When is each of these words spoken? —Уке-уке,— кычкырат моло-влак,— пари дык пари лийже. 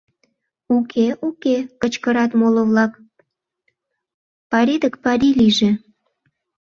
—Уке-уке,— 0.75 1.57
кычкырат 1.81 2.31
моло-влак,— 2.39 2.91
пари 4.51 4.75
дык 4.83 4.95
пари 5.03 5.29
лийже. 5.39 5.71